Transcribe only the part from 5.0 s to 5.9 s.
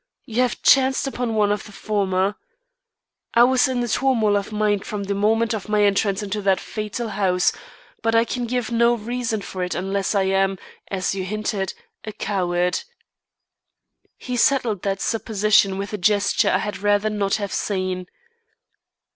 the moment of my